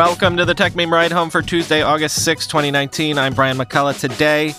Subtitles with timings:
[0.00, 3.18] Welcome to the Techmeme Ride Home for Tuesday, August 6, 2019.
[3.18, 4.00] I'm Brian McCullough.
[4.00, 4.54] Today,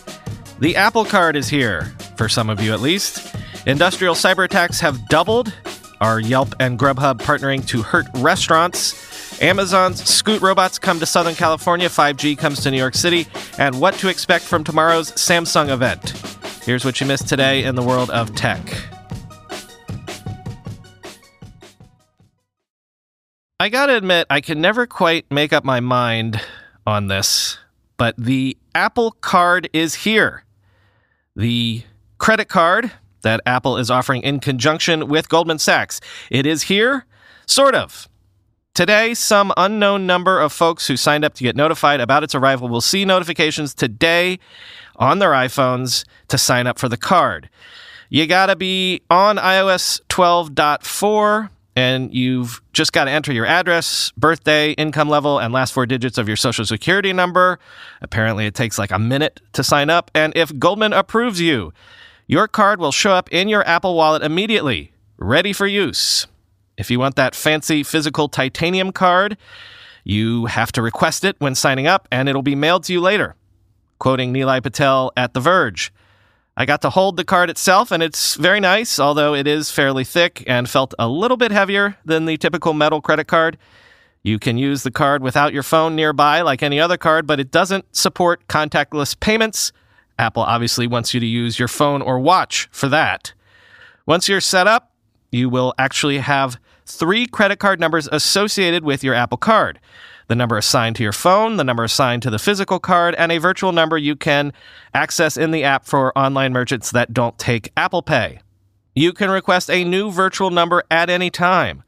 [0.60, 3.36] the Apple Card is here, for some of you at least.
[3.66, 5.52] Industrial cyber attacks have doubled.
[6.00, 9.42] Are Yelp and Grubhub partnering to hurt restaurants?
[9.42, 13.26] Amazon's Scoot robots come to Southern California, 5G comes to New York City,
[13.58, 16.12] and what to expect from tomorrow's Samsung event.
[16.64, 18.62] Here's what you missed today in the world of tech.
[23.62, 26.42] I gotta admit, I can never quite make up my mind
[26.88, 27.60] on this,
[27.96, 30.46] but the Apple Card is here.
[31.36, 31.84] The
[32.18, 36.02] credit card that Apple is offering in conjunction with Goldman Sachs.
[36.32, 37.06] It is here,
[37.46, 38.10] sort of.
[38.74, 42.68] Today, some unknown number of folks who signed up to get notified about its arrival
[42.68, 44.40] will see notifications today
[44.96, 47.48] on their iPhones to sign up for the card.
[48.10, 54.72] You gotta be on iOS 12.4 and you've just got to enter your address, birthday,
[54.72, 57.60] income level, and last four digits of your social security number.
[58.02, 60.12] Apparently, it takes like a minute to sign up.
[60.14, 61.74] And if Goldman approves you,
[62.28, 66.28] your card will show up in your Apple Wallet immediately, ready for use.
[66.78, 69.38] If you want that fancy physical titanium card,
[70.04, 73.36] you have to request it when signing up, and it'll be mailed to you later.
[74.00, 75.94] Quoting Nilay Patel at The Verge.
[76.58, 80.04] I got to hold the card itself, and it's very nice, although it is fairly
[80.04, 83.58] thick and felt a little bit heavier than the typical metal credit card.
[84.22, 87.52] You can use the card without your phone nearby like any other card, but it
[87.52, 89.72] doesn't support contactless payments.
[90.20, 93.34] Apple obviously wants you to use your phone or watch for that.
[94.06, 94.92] Once you're set up,
[95.32, 99.80] you will actually have three credit card numbers associated with your Apple Card
[100.32, 103.38] the number assigned to your phone, the number assigned to the physical card, and a
[103.38, 104.54] virtual number you can
[104.94, 108.40] access in the app for online merchants that don't take Apple Pay.
[108.96, 111.84] You can request a new virtual number at any time.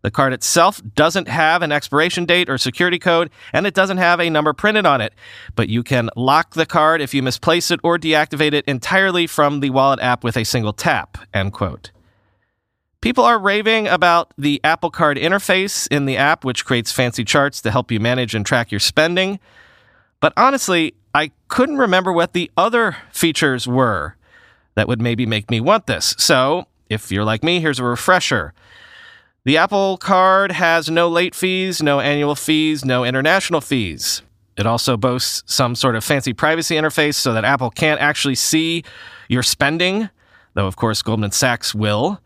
[0.00, 4.20] The card itself doesn't have an expiration date or security code, and it doesn't have
[4.20, 5.12] a number printed on it,
[5.54, 9.60] but you can lock the card if you misplace it or deactivate it entirely from
[9.60, 11.18] the wallet app with a single tap.
[11.34, 11.90] End quote.
[13.02, 17.60] People are raving about the Apple Card interface in the app, which creates fancy charts
[17.62, 19.40] to help you manage and track your spending.
[20.20, 24.14] But honestly, I couldn't remember what the other features were
[24.76, 26.14] that would maybe make me want this.
[26.16, 28.54] So, if you're like me, here's a refresher.
[29.44, 34.22] The Apple Card has no late fees, no annual fees, no international fees.
[34.56, 38.84] It also boasts some sort of fancy privacy interface so that Apple can't actually see
[39.28, 40.08] your spending,
[40.54, 42.20] though, of course, Goldman Sachs will.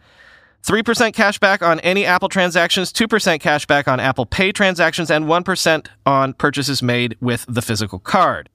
[0.67, 5.27] 3% cash back on any Apple transactions, 2% cash back on Apple Pay transactions, and
[5.27, 8.49] 1% on purchases made with the physical card.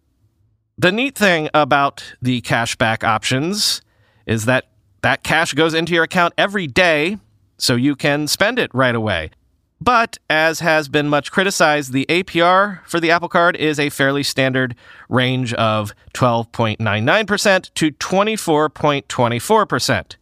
[0.78, 3.82] The neat thing about the cashback options
[4.26, 4.66] is that
[5.04, 7.18] that cash goes into your account every day,
[7.58, 9.32] so you can spend it right away.
[9.80, 14.24] But as has been much criticized, the APR for the Apple Card is a fairly
[14.24, 14.76] standard
[15.08, 20.16] range of 12.99% to 24.24%.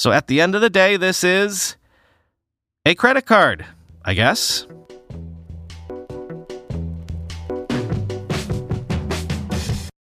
[0.00, 1.76] So at the end of the day, this is
[2.86, 3.66] a credit card,
[4.02, 4.66] I guess.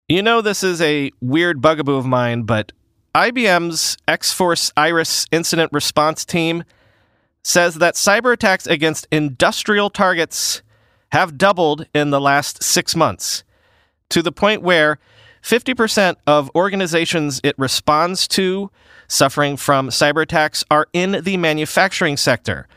[0.09, 2.73] You know, this is a weird bugaboo of mine, but
[3.15, 6.65] IBM's X Force Iris incident response team
[7.41, 10.63] says that cyber attacks against industrial targets
[11.13, 13.45] have doubled in the last six months
[14.09, 14.99] to the point where
[15.47, 18.69] 50% of organizations it responds to
[19.07, 22.67] suffering from cyber attacks are in the manufacturing sector.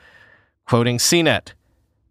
[0.68, 1.54] Quoting ZDNet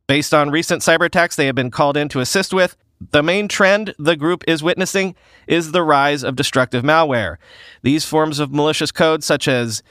[0.06, 2.76] Based on recent cyber attacks they have been called in to assist with,
[3.12, 5.16] the main trend the group is witnessing
[5.48, 7.38] is the rise of destructive malware.
[7.82, 9.82] These forms of malicious code, such as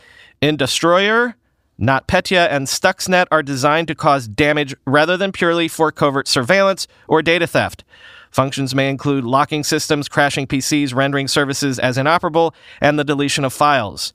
[0.43, 1.33] Industroyer,
[1.81, 7.23] NotPetya, and Stuxnet, are designed to cause damage rather than purely for covert surveillance or
[7.23, 7.85] data theft.
[8.31, 13.53] Functions may include locking systems, crashing PCs, rendering services as inoperable, and the deletion of
[13.53, 14.13] files.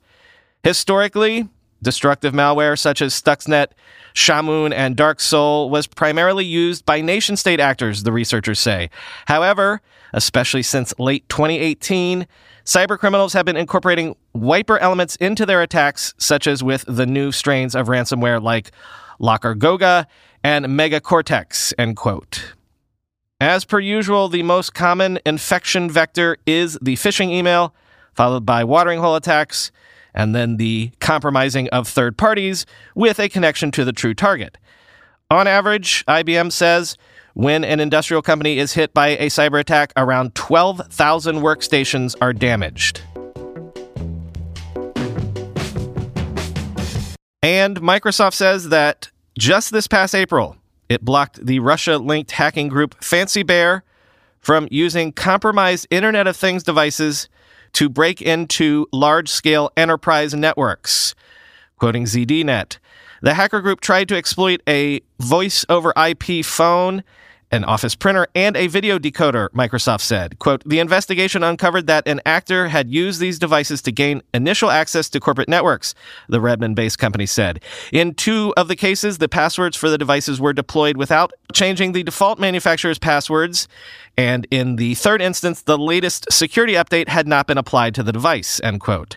[0.62, 1.48] Historically,
[1.82, 3.68] destructive malware such as Stuxnet,
[4.14, 8.90] Shamoon, and Dark Seoul was primarily used by nation state actors, the researchers say.
[9.26, 9.80] However,
[10.12, 12.26] especially since late 2018,
[12.64, 17.74] cybercriminals have been incorporating wiper elements into their attacks, such as with the new strains
[17.74, 18.70] of ransomware like
[19.20, 20.06] LockerGoga,
[20.42, 22.54] and Megacortex, end quote.
[23.44, 27.74] As per usual, the most common infection vector is the phishing email,
[28.14, 29.70] followed by watering hole attacks,
[30.14, 32.64] and then the compromising of third parties
[32.94, 34.56] with a connection to the true target.
[35.30, 36.96] On average, IBM says
[37.34, 43.02] when an industrial company is hit by a cyber attack, around 12,000 workstations are damaged.
[47.42, 50.56] And Microsoft says that just this past April,
[50.88, 53.84] it blocked the Russia linked hacking group Fancy Bear
[54.40, 57.28] from using compromised Internet of Things devices
[57.72, 61.14] to break into large scale enterprise networks.
[61.78, 62.78] Quoting ZDNet,
[63.22, 67.02] the hacker group tried to exploit a voice over IP phone
[67.54, 70.38] an office printer, and a video decoder, Microsoft said.
[70.40, 75.08] Quote, the investigation uncovered that an actor had used these devices to gain initial access
[75.10, 75.94] to corporate networks,
[76.28, 77.62] the Redmond based company said.
[77.92, 82.02] In two of the cases, the passwords for the devices were deployed without changing the
[82.02, 83.68] default manufacturer's passwords.
[84.16, 88.12] And in the third instance, the latest security update had not been applied to the
[88.12, 89.16] device, end quote.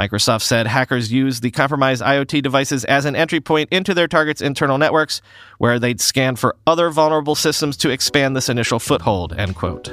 [0.00, 4.40] Microsoft said hackers used the compromised IoT devices as an entry point into their target's
[4.40, 5.20] internal networks,
[5.58, 9.88] where they'd scan for other vulnerable systems to expand this initial foothold, end quote.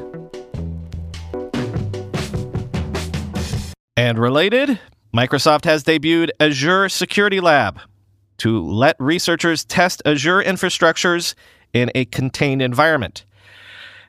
[3.97, 4.79] And related,
[5.13, 7.77] Microsoft has debuted Azure Security Lab
[8.37, 11.35] to let researchers test Azure infrastructures
[11.73, 13.25] in a contained environment.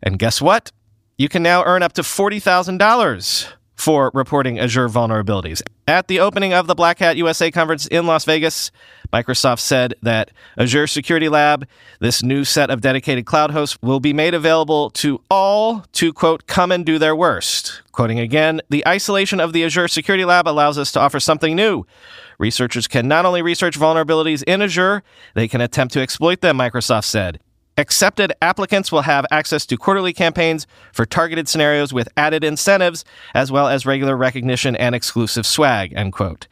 [0.01, 0.71] And guess what?
[1.17, 5.63] You can now earn up to $40,000 for reporting Azure vulnerabilities.
[5.87, 8.73] At the opening of the Black Hat USA conference in Las Vegas,
[9.13, 11.67] Microsoft said that Azure Security Lab,
[12.01, 16.47] this new set of dedicated cloud hosts, will be made available to all to, quote,
[16.47, 17.83] come and do their worst.
[17.93, 21.87] Quoting again, the isolation of the Azure Security Lab allows us to offer something new.
[22.39, 25.05] Researchers can not only research vulnerabilities in Azure,
[25.35, 27.41] they can attempt to exploit them, Microsoft said.
[27.79, 33.05] Accepted applicants will have access to quarterly campaigns for targeted scenarios with added incentives,
[33.35, 36.49] as well as regular recognition and exclusive swag, end quote.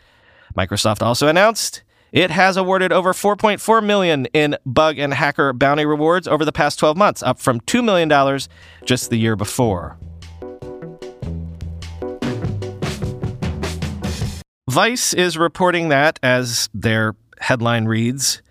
[0.56, 1.82] Microsoft also announced
[2.12, 6.78] it has awarded over 4.4 million in bug and hacker bounty rewards over the past
[6.78, 8.08] 12 months, up from $2 million
[8.84, 9.98] just the year before.
[14.70, 18.42] Vice is reporting that, as their headline reads,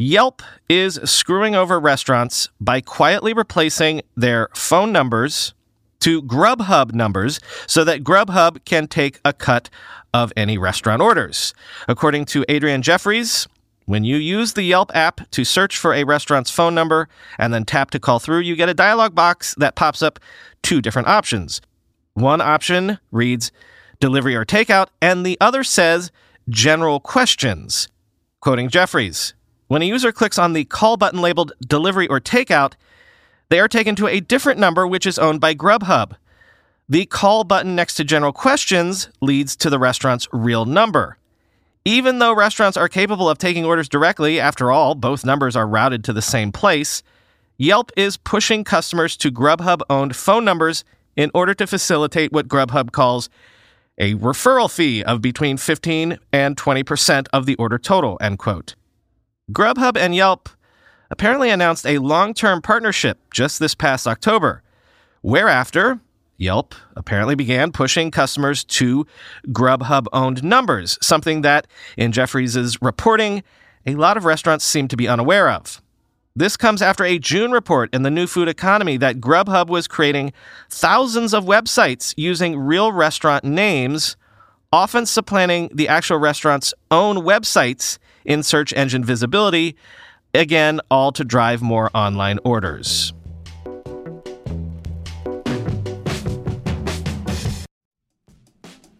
[0.00, 5.54] Yelp is screwing over restaurants by quietly replacing their phone numbers
[5.98, 9.68] to Grubhub numbers so that Grubhub can take a cut
[10.14, 11.52] of any restaurant orders.
[11.88, 13.48] According to Adrian Jeffries,
[13.86, 17.64] when you use the Yelp app to search for a restaurant's phone number and then
[17.64, 20.20] tap to call through, you get a dialog box that pops up
[20.62, 21.60] two different options.
[22.14, 23.50] One option reads
[23.98, 26.12] delivery or takeout, and the other says
[26.48, 27.88] general questions.
[28.40, 29.34] Quoting Jeffries,
[29.68, 32.72] when a user clicks on the call button labeled delivery or takeout,
[33.50, 36.16] they are taken to a different number which is owned by Grubhub.
[36.88, 41.18] The call button next to general questions leads to the restaurant's real number.
[41.84, 46.02] Even though restaurants are capable of taking orders directly, after all, both numbers are routed
[46.04, 47.02] to the same place,
[47.56, 50.84] Yelp is pushing customers to Grubhub owned phone numbers
[51.16, 53.28] in order to facilitate what Grubhub calls
[53.98, 58.74] a referral fee of between 15 and 20% of the order total, end quote.
[59.52, 60.48] Grubhub and Yelp
[61.10, 64.62] apparently announced a long term partnership just this past October,
[65.22, 66.00] whereafter
[66.36, 69.06] Yelp apparently began pushing customers to
[69.48, 73.42] Grubhub owned numbers, something that, in Jeffries' reporting,
[73.86, 75.82] a lot of restaurants seem to be unaware of.
[76.36, 80.32] This comes after a June report in the New Food Economy that Grubhub was creating
[80.68, 84.16] thousands of websites using real restaurant names,
[84.72, 89.76] often supplanting the actual restaurant's own websites in search engine visibility,
[90.34, 93.12] again, all to drive more online orders.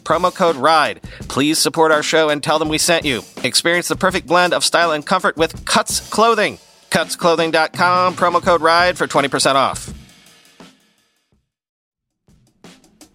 [0.00, 1.02] promo code RIDE.
[1.28, 3.22] Please support our show and tell them we sent you.
[3.44, 6.58] Experience the perfect blend of style and comfort with Cuts Clothing.
[6.90, 9.99] Cutsclothing.com, promo code RIDE for 20% off.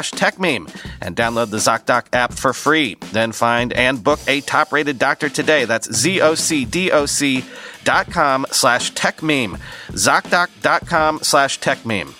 [0.00, 2.96] TechMeme and download the ZocDoc app for free.
[3.12, 5.66] Then find and book a top rated doctor today.
[5.66, 7.44] That's Z-O-C-D-O-C
[7.84, 9.60] dot com slash TechMeme.
[9.90, 12.14] ZocDoc.com slash TechMeme.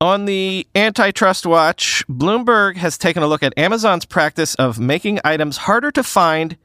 [0.00, 5.56] On the antitrust watch, Bloomberg has taken a look at Amazon's practice of making items
[5.56, 6.58] harder to find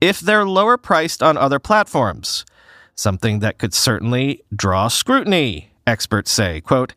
[0.00, 2.44] if they're lower priced on other platforms.
[2.94, 6.60] Something that could certainly draw scrutiny, experts say.
[6.60, 6.94] Quote,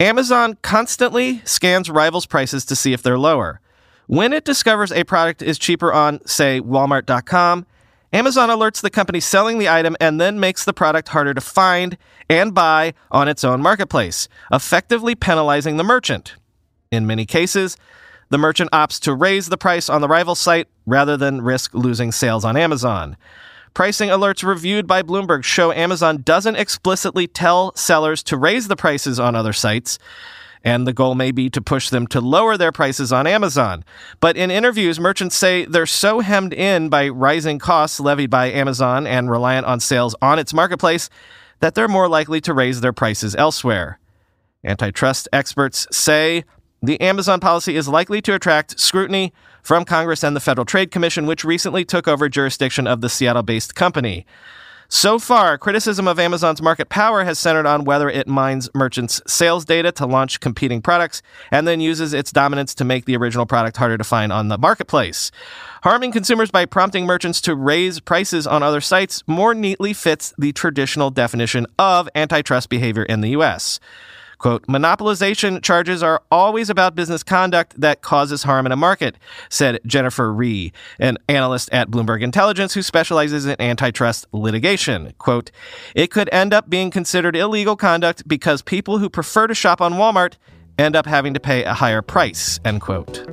[0.00, 3.60] Amazon constantly scans rivals' prices to see if they're lower.
[4.06, 7.66] When it discovers a product is cheaper on, say, Walmart.com,
[8.12, 11.98] Amazon alerts the company selling the item and then makes the product harder to find
[12.30, 16.36] and buy on its own marketplace, effectively penalizing the merchant.
[16.90, 17.76] In many cases,
[18.30, 22.12] the merchant opts to raise the price on the rival site rather than risk losing
[22.12, 23.16] sales on Amazon.
[23.74, 29.20] Pricing alerts reviewed by Bloomberg show Amazon doesn't explicitly tell sellers to raise the prices
[29.20, 29.98] on other sites,
[30.64, 33.84] and the goal may be to push them to lower their prices on Amazon.
[34.20, 39.06] But in interviews, merchants say they're so hemmed in by rising costs levied by Amazon
[39.06, 41.08] and reliant on sales on its marketplace
[41.60, 43.98] that they're more likely to raise their prices elsewhere.
[44.64, 46.44] Antitrust experts say
[46.82, 49.32] the Amazon policy is likely to attract scrutiny
[49.68, 53.42] from Congress and the Federal Trade Commission, which recently took over jurisdiction of the Seattle
[53.42, 54.24] based company.
[54.88, 59.66] So far, criticism of Amazon's market power has centered on whether it mines merchants' sales
[59.66, 61.20] data to launch competing products
[61.50, 64.56] and then uses its dominance to make the original product harder to find on the
[64.56, 65.30] marketplace.
[65.82, 70.52] Harming consumers by prompting merchants to raise prices on other sites more neatly fits the
[70.52, 73.80] traditional definition of antitrust behavior in the U.S.
[74.38, 79.16] Quote, monopolization charges are always about business conduct that causes harm in a market,
[79.48, 85.12] said Jennifer Rie, an analyst at Bloomberg Intelligence who specializes in antitrust litigation.
[85.18, 85.50] Quote,
[85.96, 89.94] it could end up being considered illegal conduct because people who prefer to shop on
[89.94, 90.34] Walmart
[90.78, 93.26] end up having to pay a higher price, end quote.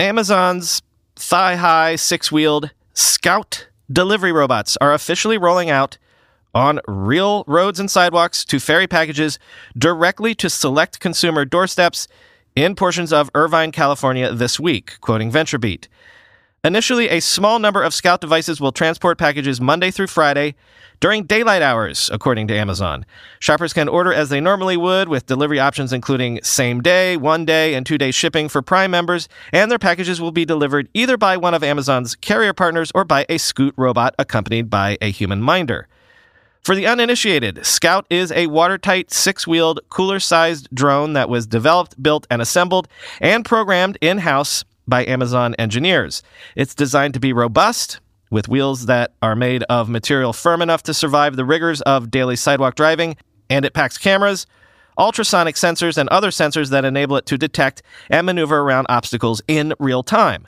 [0.00, 0.80] Amazon's
[1.16, 5.98] thigh high six wheeled Scout delivery robots are officially rolling out
[6.54, 9.38] on real roads and sidewalks to ferry packages
[9.76, 12.08] directly to select consumer doorsteps
[12.56, 15.86] in portions of Irvine, California this week, quoting VentureBeat.
[16.62, 20.54] Initially, a small number of Scout devices will transport packages Monday through Friday
[21.00, 23.06] during daylight hours, according to Amazon.
[23.38, 27.72] Shoppers can order as they normally would, with delivery options including same day, one day,
[27.72, 31.38] and two day shipping for Prime members, and their packages will be delivered either by
[31.38, 35.88] one of Amazon's carrier partners or by a Scoot robot accompanied by a human minder.
[36.62, 42.00] For the uninitiated, Scout is a watertight, six wheeled, cooler sized drone that was developed,
[42.02, 42.86] built, and assembled
[43.20, 46.22] and programmed in house by Amazon engineers.
[46.56, 48.00] It's designed to be robust,
[48.30, 52.36] with wheels that are made of material firm enough to survive the rigors of daily
[52.36, 53.16] sidewalk driving,
[53.48, 54.46] and it packs cameras,
[54.98, 59.72] ultrasonic sensors, and other sensors that enable it to detect and maneuver around obstacles in
[59.78, 60.46] real time.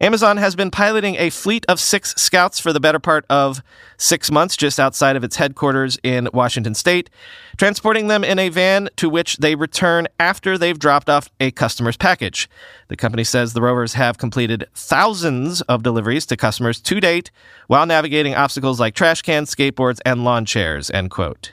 [0.00, 3.62] Amazon has been piloting a fleet of six scouts for the better part of
[3.96, 7.08] six months just outside of its headquarters in Washington state,
[7.56, 11.96] transporting them in a van to which they return after they've dropped off a customer's
[11.96, 12.48] package.
[12.88, 17.30] The company says the rovers have completed thousands of deliveries to customers to date
[17.66, 21.52] while navigating obstacles like trash cans, skateboards, and lawn chairs, end quote.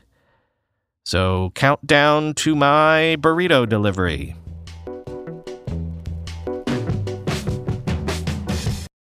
[1.06, 4.36] So, countdown to my burrito delivery.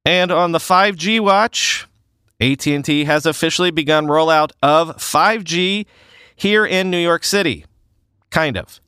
[0.05, 1.87] And on the 5G watch,
[2.39, 5.85] AT&T has officially begun rollout of 5G
[6.35, 7.65] here in New York City.
[8.31, 8.81] Kind of.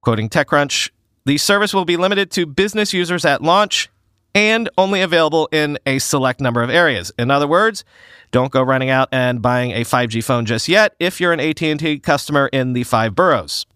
[0.00, 0.90] Quoting TechCrunch,
[1.26, 3.90] the service will be limited to business users at launch
[4.34, 7.10] and only available in a select number of areas.
[7.18, 7.84] In other words,
[8.30, 11.98] don't go running out and buying a 5G phone just yet if you're an AT&T
[11.98, 13.66] customer in the 5 boroughs.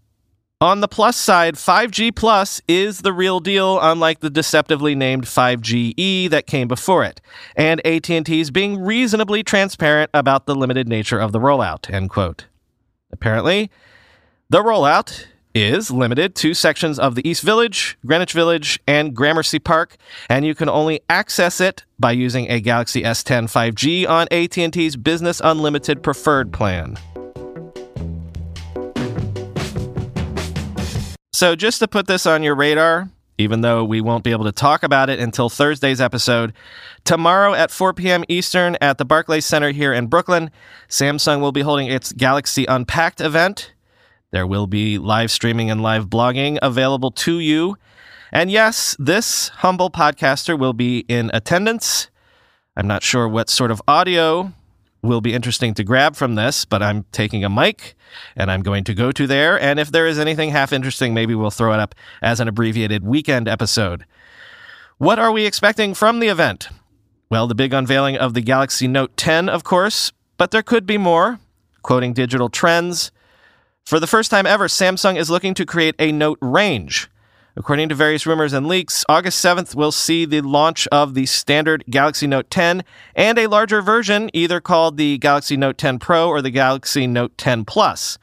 [0.62, 6.30] On the plus side, 5G Plus is the real deal, unlike the deceptively named 5GE
[6.30, 7.20] that came before it.
[7.56, 12.46] And AT&T is being reasonably transparent about the limited nature of the rollout, end quote.
[13.10, 13.72] Apparently,
[14.50, 19.96] the rollout is limited to sections of the East Village, Greenwich Village, and Gramercy Park,
[20.28, 25.40] and you can only access it by using a Galaxy S10 5G on AT&T's Business
[25.42, 26.96] Unlimited Preferred plan.
[31.42, 34.52] So, just to put this on your radar, even though we won't be able to
[34.52, 36.52] talk about it until Thursday's episode,
[37.02, 38.22] tomorrow at 4 p.m.
[38.28, 40.52] Eastern at the Barclays Center here in Brooklyn,
[40.88, 43.72] Samsung will be holding its Galaxy Unpacked event.
[44.30, 47.76] There will be live streaming and live blogging available to you.
[48.30, 52.08] And yes, this humble podcaster will be in attendance.
[52.76, 54.52] I'm not sure what sort of audio
[55.02, 57.94] will be interesting to grab from this, but I'm taking a mic
[58.36, 59.60] and I'm going to go to there.
[59.60, 63.04] And if there is anything half interesting, maybe we'll throw it up as an abbreviated
[63.04, 64.04] weekend episode.
[64.98, 66.68] What are we expecting from the event?
[67.28, 70.98] Well, the big unveiling of the Galaxy Note 10, of course, but there could be
[70.98, 71.40] more.
[71.82, 73.10] Quoting digital trends,
[73.84, 77.10] for the first time ever, Samsung is looking to create a Note range.
[77.54, 81.84] According to various rumors and leaks, August 7th will see the launch of the standard
[81.90, 82.82] Galaxy Note 10
[83.14, 87.36] and a larger version, either called the Galaxy Note 10 Pro or the Galaxy Note
[87.36, 88.18] 10 Plus.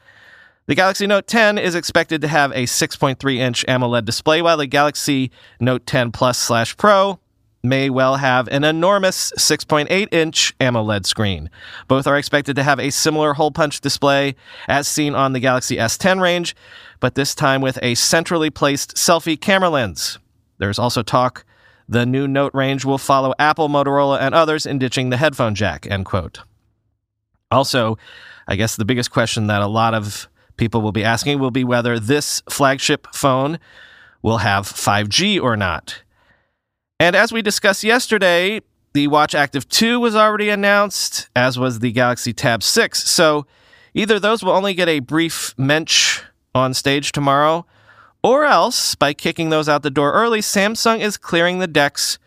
[0.66, 4.66] The Galaxy Note 10 is expected to have a 6.3 inch AMOLED display, while the
[4.66, 7.19] Galaxy Note 10 Plus slash Pro
[7.62, 11.50] may well have an enormous 6.8 inch AMOLED screen.
[11.88, 14.34] Both are expected to have a similar hole punch display
[14.68, 16.56] as seen on the Galaxy S10 range,
[17.00, 20.18] but this time with a centrally placed selfie camera lens.
[20.58, 21.44] There's also talk
[21.88, 25.86] the new Note range will follow Apple, Motorola, and others in ditching the headphone jack,
[25.90, 26.40] end quote.
[27.50, 27.98] Also,
[28.46, 31.64] I guess the biggest question that a lot of people will be asking will be
[31.64, 33.58] whether this flagship phone
[34.22, 36.02] will have 5G or not.
[37.00, 38.60] And as we discussed yesterday,
[38.92, 43.04] the Watch Active 2 was already announced, as was the Galaxy Tab 6.
[43.04, 43.46] So
[43.94, 46.20] either those will only get a brief mensch
[46.54, 47.64] on stage tomorrow,
[48.22, 52.18] or else, by kicking those out the door early, Samsung is clearing the decks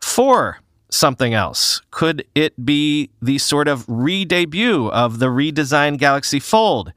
[0.00, 1.82] for something else.
[1.90, 6.94] Could it be the sort of re debut of the redesigned Galaxy Fold?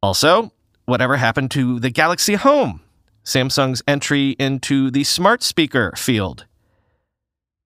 [0.00, 0.52] Also,
[0.84, 2.82] whatever happened to the Galaxy Home?
[3.30, 6.46] Samsung's entry into the smart speaker field.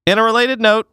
[0.05, 0.89] In a related note,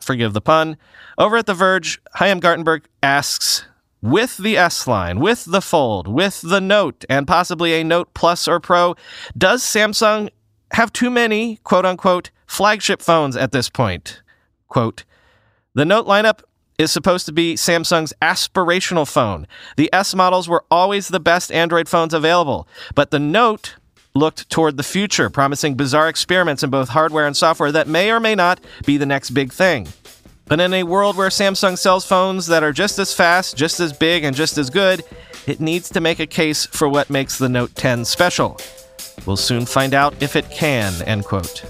[0.00, 0.78] forgive the pun,
[1.18, 3.66] over at The Verge, Chaim Gartenberg asks
[4.00, 8.48] with the S line, with the Fold, with the Note, and possibly a Note Plus
[8.48, 8.94] or Pro,
[9.36, 10.30] does Samsung
[10.72, 14.22] have too many, quote unquote, flagship phones at this point?
[14.68, 15.04] Quote,
[15.74, 16.40] the Note lineup
[16.78, 19.46] is supposed to be Samsung's aspirational phone.
[19.76, 23.76] The S models were always the best Android phones available, but the Note
[24.16, 28.18] looked toward the future, promising bizarre experiments in both hardware and software that may or
[28.18, 29.86] may not be the next big thing.
[30.46, 33.92] But in a world where Samsung sells phones that are just as fast, just as
[33.92, 35.02] big, and just as good,
[35.46, 38.58] it needs to make a case for what makes the Note 10 special.
[39.26, 41.64] We'll soon find out if it can, end quote.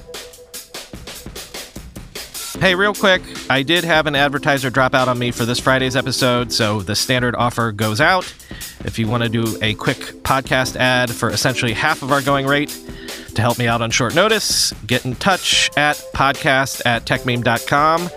[2.61, 5.95] Hey, real quick, I did have an advertiser drop out on me for this Friday's
[5.95, 8.33] episode, so the standard offer goes out.
[8.87, 12.47] If you want to do a quick podcast ad for essentially half of our going
[12.47, 12.71] rate
[13.35, 18.09] to help me out on short notice, get in touch at podcast at techmeme.com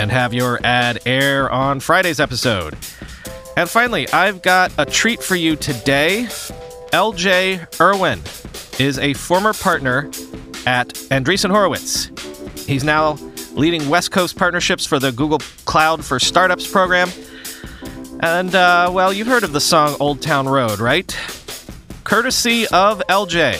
[0.00, 2.76] and have your ad air on Friday's episode.
[3.56, 6.26] And finally, I've got a treat for you today.
[6.92, 8.20] LJ Irwin
[8.80, 10.06] is a former partner
[10.66, 12.10] at Andreessen Horowitz.
[12.66, 13.16] He's now
[13.52, 17.10] leading West Coast partnerships for the Google Cloud for Startups program.
[18.20, 21.16] And, uh, well, you've heard of the song Old Town Road, right?
[22.04, 23.58] Courtesy of LJ,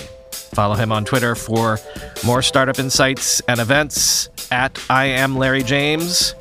[0.54, 1.78] Follow him on Twitter for
[2.24, 6.34] more startup insights and events at I am Larry James.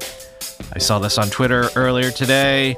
[0.74, 2.76] I saw this on Twitter earlier today.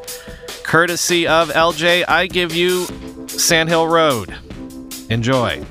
[0.63, 2.85] Courtesy of LJ, I give you
[3.27, 4.35] Sandhill Road.
[5.09, 5.63] Enjoy.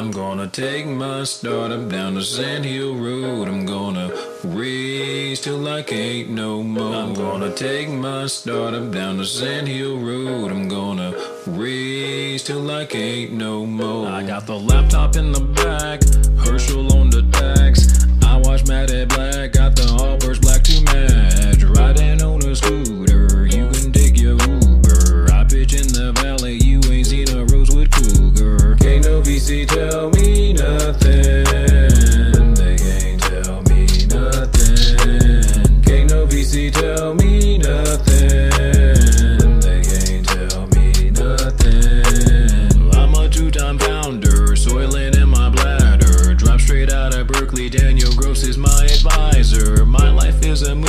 [0.00, 3.48] I'm gonna take my startup down the Sand Hill Road.
[3.48, 4.10] I'm gonna
[4.42, 6.94] race till I can't no more.
[6.94, 10.52] I'm gonna take my startup down the Sand Hill Road.
[10.52, 11.12] I'm gonna
[11.46, 14.08] race till I can't no more.
[14.08, 15.69] I got the laptop in the back,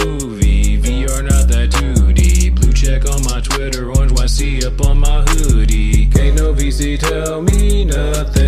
[0.05, 2.55] movie, VR not that 2D.
[2.55, 6.07] Blue check on my Twitter, orange YC up on my hoodie.
[6.07, 8.40] Can't no VC tell me nothing.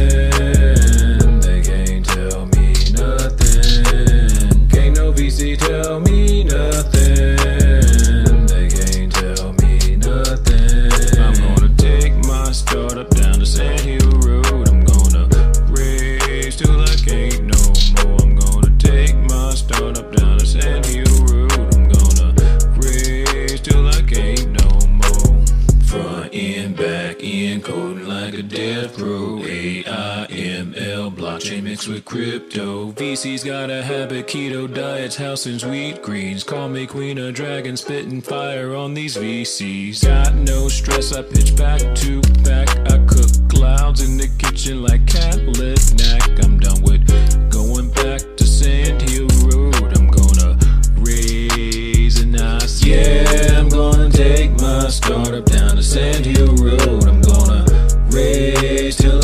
[33.13, 36.43] Macy's got a habit, keto diets, house and sweet greens.
[36.43, 40.03] Call me queen of Dragons spitting fire on these VCs.
[40.03, 42.69] Got no stress, I pitch back to back.
[42.91, 46.43] I cook clouds in the kitchen like cat knack.
[46.43, 47.05] I'm done with
[47.51, 49.95] going back to Sand Hill Road.
[49.95, 50.57] I'm gonna
[50.95, 52.83] raise an ice.
[52.83, 57.03] Yeah, I'm gonna take my startup down to Sand Hill Road.
[57.03, 57.63] I'm gonna
[58.09, 59.22] raise till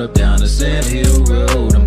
[0.00, 1.74] up down the sand hill road.
[1.74, 1.85] I'm